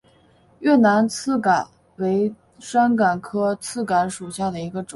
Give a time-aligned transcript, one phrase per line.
[0.61, 1.67] 越南刺榄
[1.97, 4.89] 为山榄科刺榄属下的一个种。